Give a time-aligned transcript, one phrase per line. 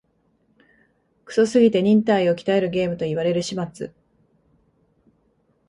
[1.25, 3.93] クソすぎて忍耐を鍛えるゲームと言われる始末